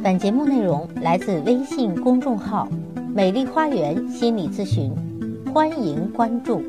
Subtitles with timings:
[0.00, 2.68] 本节目内容来自微信公众号
[3.12, 4.94] “美丽花园心理咨询”，
[5.52, 6.62] 欢迎关注。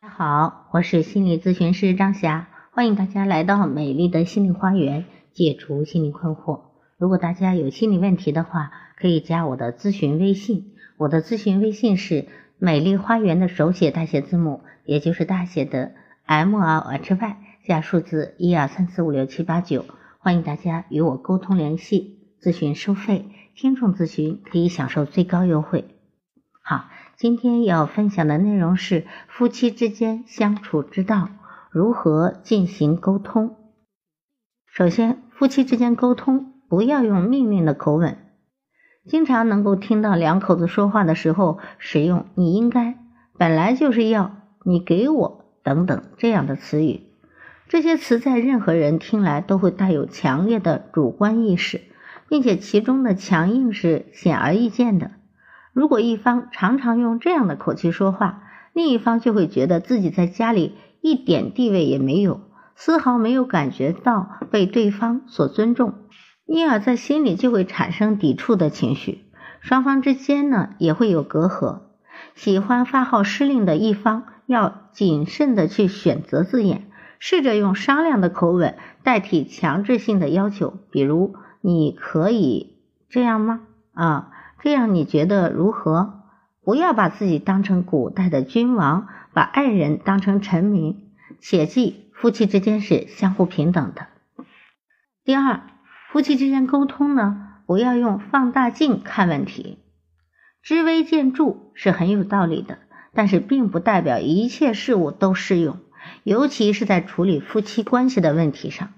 [0.00, 6.60] 大家好，我是心理咨询师张霞，欢迎大家来到美丽的心理花园，解除心理困惑。
[6.98, 12.28] 如果大家有心理问题的话，可以加我的咨询微信，我的咨询微信是
[12.58, 15.90] “美丽花园”的手写大写字母，也就是大写的
[16.24, 19.84] M R H Y 加数字一二三四五六七八九。
[20.18, 25.84] 欢迎大家与我沟通联系，咨询收费，听众咨询可以享受最高优惠。
[26.62, 26.86] 好，
[27.16, 31.28] 今天要分享的内容是夫妻之间相处之道，
[31.70, 33.56] 如何进行沟通。
[34.66, 36.48] 首先，夫妻之间沟通。
[36.68, 38.16] 不要用命令的口吻，
[39.06, 42.96] 经常能够听到两口子说话的时候使用“你应该
[43.36, 47.11] ”“本来就是要”“你给我”等等这样的词语。
[47.72, 51.80] 这些词在任何人听来都会带有强烈的主观意识，
[52.28, 55.12] 并且其中的强硬是显而易见的。
[55.72, 58.42] 如果一方常常用这样的口气说话，
[58.74, 62.42] 另一方就会觉得自己在家里一点地位也没有，
[62.76, 65.94] 丝毫没有感觉到被对方所尊重。
[66.44, 69.24] 因而，在心里就会产生抵触的情绪，
[69.62, 71.78] 双方之间呢也会有隔阂。
[72.34, 76.88] 喜欢发号施令的一方要谨慎的去选择字眼，
[77.24, 83.60] 试着用商量的口吻代替强制性的要求，比如“你可以这样吗？”
[83.94, 86.24] 啊，这样你觉得如何？
[86.64, 91.12] 不要把自己当成古代的君王，把爱人当成臣民。
[91.38, 94.08] 切记，夫妻之间是相互平等的。
[95.22, 95.60] 第二。
[96.10, 99.78] 夫妻之间沟通呢，不要用放大镜看问题。
[100.60, 102.78] 知微见著是很有道理的，
[103.14, 105.78] 但是并不代表一切事物都适用，
[106.24, 108.90] 尤其是在处理夫妻关系的问题上。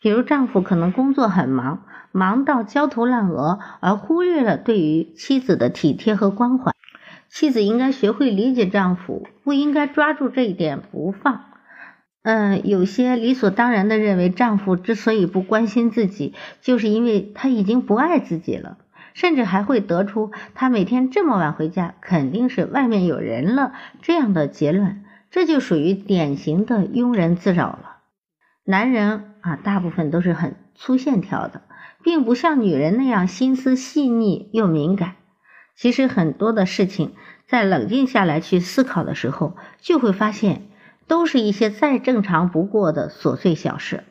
[0.00, 1.82] 比如丈夫可能工作很忙，
[2.12, 6.72] 忙到焦头烂额，而忽略了对于妻子的体贴和关怀。
[7.28, 11.44] 妻子应该学会理解丈夫，不应该抓住这一点不放。
[12.22, 18.78] 嗯，有些理所当然的认为，丈夫之所以不关心自己，就是因为他已经不爱自己了，
[19.14, 23.72] 甚至还会得出他每天这么晚回家，肯定是外面有人了
[24.02, 27.98] 这样的结论，这就属于典型的庸人自扰了。
[28.64, 31.62] 男人啊，大部分都是很粗线条的，
[32.02, 35.16] 并不像女人那样心思细腻又敏感。
[35.76, 37.14] 其实很多的事情，
[37.46, 40.62] 在冷静下来去思考的时候，就会发现。
[41.06, 44.04] 都是一些再正常不过的琐碎小事，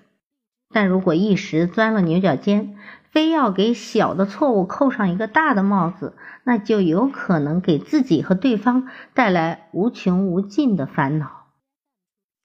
[0.74, 2.76] 但如果一时钻了牛角尖，
[3.18, 11.48] 非要给小的错误扣上一个大的帽子，那就有可能给自己和对方带来无穷无尽的烦恼。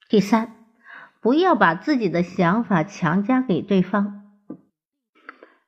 [0.08, 0.54] 第三，
[1.20, 4.22] 不要把自己的想法强加给对方。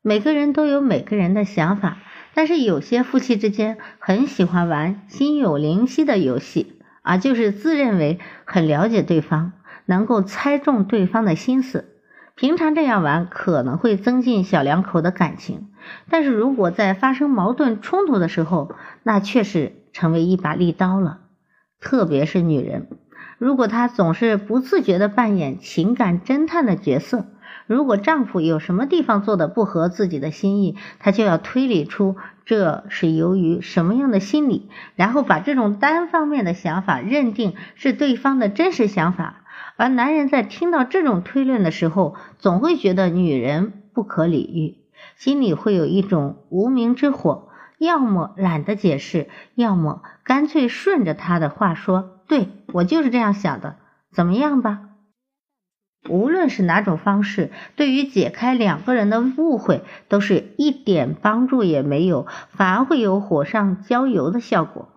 [0.00, 1.98] 每个人都有每个人的想法，
[2.32, 6.80] 但是有些夫妻之间很喜欢玩心有灵犀的游戏。
[7.02, 9.52] 啊，就是自认为很了解对方，
[9.84, 11.93] 能够猜中对方的心思。
[12.36, 15.68] 平常这样玩可能会增进小两口的感情，
[16.10, 18.74] 但是如果在发生矛盾冲突的时候，
[19.04, 21.20] 那确实成为一把利刀了。
[21.80, 22.88] 特别是女人，
[23.38, 27.26] 如果她总是不自觉的扮演情感侦探的角色。
[27.66, 39.43] 如果丈夫有什么地方做的不合自己的心意，她就要推理出这是由于什么样的心理，然后把这种单方面的想法认定是对方的真实想法。
[39.76, 44.78] 而男人在听到这种推论的时候，总会觉得女人不可理喻，
[45.16, 47.48] 心里会有一种无名之火，
[47.78, 53.76] 要么懒得解释，要么干脆顺着他的话说：“对我就是这样想的，
[54.12, 54.80] 怎么样吧？”
[56.10, 64.90] 无论是哪种方式，对于解开两个人的误会，都是一点帮助也没有，反而会有火上浇油的效果。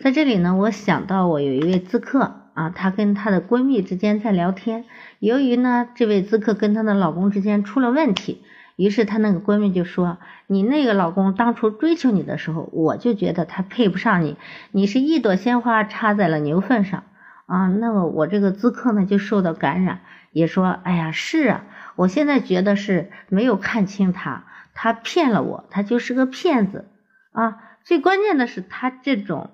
[0.00, 4.86] 在这里呢，我想到我有一位咨客啊，她跟她的闺蜜之间在聊天，
[5.18, 8.42] 由于呢这位咨客跟她的老公之间出了问题，
[8.76, 10.18] 于是她那个闺蜜就说
[10.48, 14.36] ：“你那个老公当初追求你的时候，我就觉得他配不上你，
[14.72, 17.04] 你是一朵鲜花插在了牛粪上。”
[17.46, 20.00] 啊，那么我这个咨客呢就受到感染，
[20.32, 21.64] 也说，哎呀，是啊，
[21.94, 26.88] 我现在觉得是没有看清他，他骗了我，他就是个骗子
[27.32, 27.58] 啊。
[27.84, 29.50] 最关键的是，他这种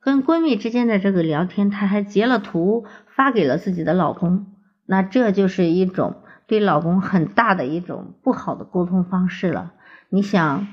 [0.00, 4.46] 跟闺蜜之间的这个聊天，她还截了图发给了自己的老公，
[4.86, 9.74] 那这就是一种对老公很大的一种不好的沟通方式了。
[10.08, 10.66] 你想，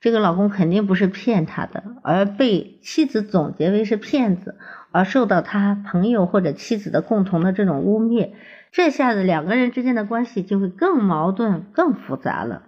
[0.00, 4.56] 这个老公肯定不是骗她的，而被妻子总结为是骗子，
[4.90, 8.30] 而受到他朋友或者妻子的共同的这种污蔑，
[8.72, 12.62] 这下子两个人之间的关系就会更矛盾、更复杂了。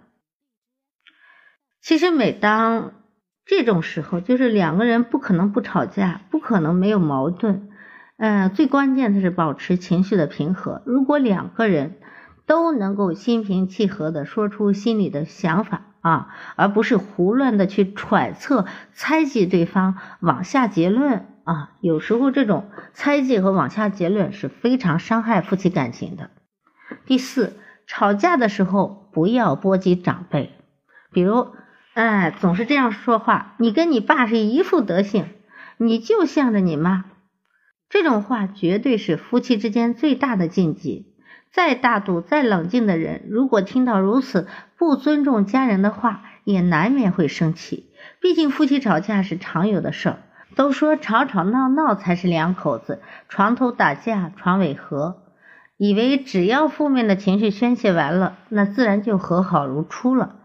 [1.81, 2.93] 其实每当
[3.45, 7.69] 这种时候，就是两个人不可能不吵架，不可能没有矛盾。
[8.17, 10.81] 嗯，最关键的是保持情绪的平和。
[10.85, 11.97] 如果两个人
[12.45, 26.29] 都能够心平气和的说出心里的想法啊，而不是胡乱的去揣测、猜忌对方，往下结论啊，有时候这种猜忌和往下结论是非常伤害夫妻感情的。
[27.05, 27.57] 第四，
[27.87, 30.51] 吵架的时候不要波及长辈，
[31.11, 31.47] 比如。
[31.93, 33.53] 哎，总是这样说话。
[33.57, 35.27] 你跟你爸是一副德行，
[35.77, 37.05] 你就向着你妈。
[37.89, 41.13] 这种话绝对是夫妻之间最大的禁忌。
[41.51, 47.91] 再大度、再冷静的人，如果听到如此不尊重家人的话，也难免会生气。
[48.19, 50.17] 毕竟夫妻吵架是常有的事儿。
[50.55, 55.23] 都说吵吵闹闹才是两口子，床头打架床尾和，
[55.77, 60.35] 以为只要负面的情绪宣泄完了，那自然就和好如初了。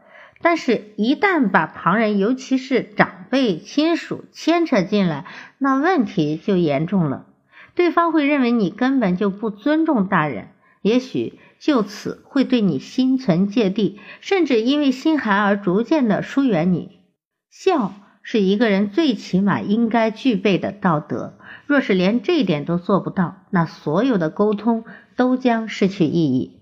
[0.41, 5.27] 但是，一旦把旁人，尤其是长辈、亲属牵扯进来，
[5.59, 7.27] 那问题就严重了。
[7.75, 10.49] 对方会认为你根本就不尊重大人，
[10.83, 17.01] 也许就此会对你心存芥蒂，甚至因为心寒而逐渐的疏远你。
[17.51, 24.85] 孝是一个人最起码应该具备的道德，若是连这一点都做不到，那所有的沟通
[25.17, 26.58] 都将失去意义。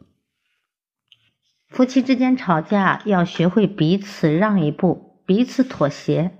[1.68, 6.30] 夫妻之间吵架要学会彼此让一步，彼此妥协。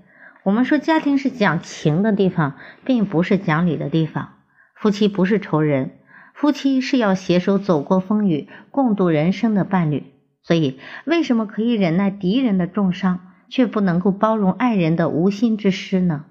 [0.43, 4.35] 我们说家庭是讲情的地方，并不是讲理的地方。
[4.75, 5.97] 夫妻不是仇人，
[6.33, 10.13] 夫妻是要携手走过风雨、共度人生的伴侣。
[10.43, 13.19] 所以，为什么可以忍耐敌人的重伤，
[13.49, 16.25] 却不能够包容爱人的无心之失呢？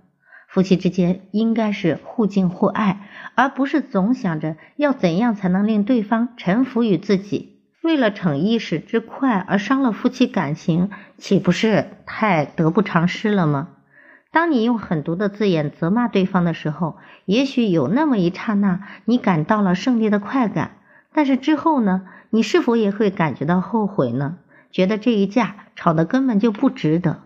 [0.48, 7.55] 夫妻之间应该是互敬互爱，而不是总想着要怎样才能令对方臣服于自己。
[7.86, 13.68] 为了逞一时之快而伤了夫妻感情，岂不是太得不偿失了吗？
[14.32, 16.96] 当你用狠毒的字眼责骂对方的时候，
[17.26, 20.78] 也许有那么一刹那，你感到了胜利的快感，
[21.14, 22.02] 但是之后呢？
[22.30, 24.38] 你是否也会感觉到后悔呢？
[24.72, 27.22] 觉得这一架吵得根本就不值得。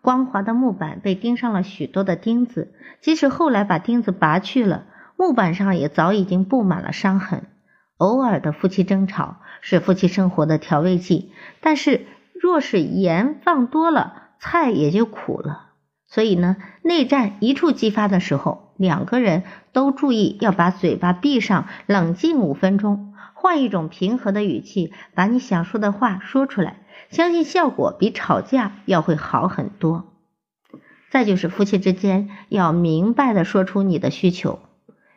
[0.00, 4.82] 光滑的木板被钉上了许多的钉子，即使后来把钉子拔去了，
[5.16, 7.44] 木板上也早已经布满了伤痕。
[8.22, 12.06] 偶尔的夫妻争吵是夫妻生活的调味剂，但是
[12.40, 15.70] 若是盐放多了，菜也就苦了。
[16.06, 19.42] 所以呢，内战一触即发的时候，两个人
[19.72, 26.76] 都注意要把嘴巴闭上，冷静五分钟，换一种平和的语气，把你想说的话说出来，
[27.10, 30.04] 相信效果比吵架要会好很多。
[31.10, 34.60] 再就是夫妻之间要明白的说出你的需求。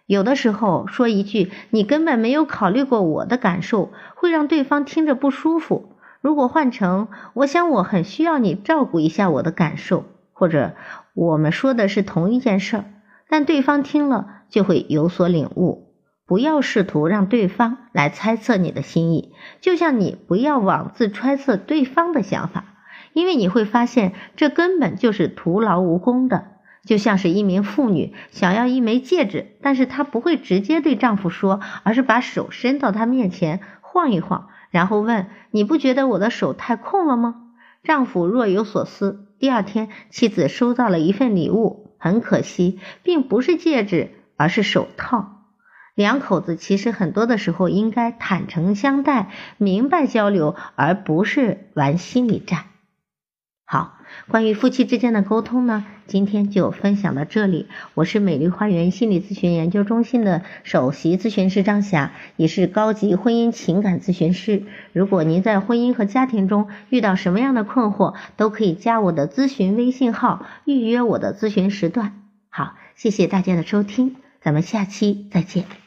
[0.05, 5.97] 有的时候说一句“你根本没有考虑过我的感受”，会让对方听着不舒服。
[6.21, 10.73] 如果换成“我想我很需要你照顾一下我的感受”，或者
[11.13, 12.85] 我们说的是同一件事儿，
[13.29, 15.93] 但对方听了就会有所领悟。
[16.27, 22.65] 不要试图让对方来猜测你的心意，就像你不要妄自揣测对方的想法，
[23.13, 26.45] 因为你会发现这根本就是徒劳无功的。
[26.85, 37.35] 就像是一名妇女想要一枚戒指，但是她不会直接对丈夫说，而是把手伸到他面前晃一晃，然后问：“你不觉得我的手太空了吗？”
[37.83, 39.27] 丈夫若有所思。
[39.37, 45.31] 第二天，妻子收到了一份礼物，很可惜，并不是戒指，而是手套。
[45.93, 52.65] 两口子其实很多的时候应该坦诚相待，明白交流，而不是玩心理战。
[53.67, 57.67] 好，关于夫妻之间的沟通呢，今天就分享到这里。
[57.95, 64.61] 我是美丽花园心理咨询研究中心的首席咨询师张霞，也是高级婚姻情感咨询师。
[64.93, 72.21] 如果您在婚姻和家庭中遇到什么样的困惑，都可以加我的咨询微信号，预约我的咨询时段。
[72.49, 75.84] 好，谢谢大家的收听，咱们下期再见。